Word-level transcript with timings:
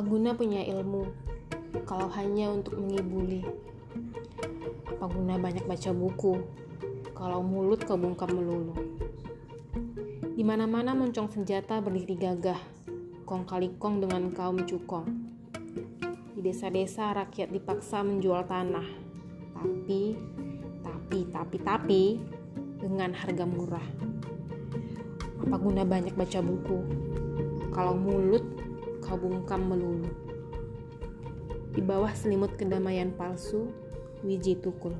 guna 0.00 0.32
punya 0.32 0.64
ilmu 0.64 1.04
kalau 1.84 2.08
hanya 2.16 2.48
untuk 2.48 2.80
mengibuli? 2.80 3.44
Apa 4.88 5.04
guna 5.12 5.36
banyak 5.36 5.68
baca 5.68 5.92
buku 5.92 6.40
kalau 7.12 7.44
mulut 7.44 7.84
kau 7.84 8.00
bungkam 8.00 8.32
melulu? 8.32 8.72
Di 10.32 10.40
mana-mana 10.40 10.96
moncong 10.96 11.28
senjata 11.28 11.84
berdiri 11.84 12.16
gagah, 12.16 12.56
kong 13.28 13.44
kali 13.44 13.76
kong 13.76 14.00
dengan 14.00 14.32
kaum 14.32 14.64
cukong. 14.64 15.04
Di 16.32 16.40
desa-desa 16.40 17.12
rakyat 17.12 17.52
dipaksa 17.52 18.00
menjual 18.00 18.48
tanah, 18.48 18.88
tapi, 19.52 20.16
tapi, 20.80 21.18
tapi, 21.28 21.56
tapi, 21.60 22.02
dengan 22.80 23.12
harga 23.12 23.44
murah. 23.44 23.86
Apa 25.44 25.56
guna 25.60 25.84
banyak 25.84 26.16
baca 26.16 26.40
buku 26.40 26.80
kalau 27.76 27.92
mulut 27.92 28.71
kau 29.12 29.28
bungkam 29.28 29.68
melulu? 29.68 30.08
Di 31.76 31.84
bawah 31.84 32.16
selimut 32.16 32.56
kedamaian 32.56 33.12
palsu, 33.12 33.68
Wiji 34.24 34.56
Tukul. 34.56 34.96